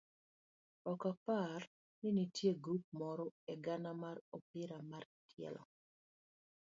ok 0.91 1.01
apar 1.13 1.61
ni 1.99 2.09
nitie 2.17 2.51
grup 2.63 2.83
moro 2.99 3.27
e 3.53 3.53
gana 3.65 3.91
mar 4.01 4.17
opira 4.35 4.77
mar 4.91 5.05
tielo 5.29 5.63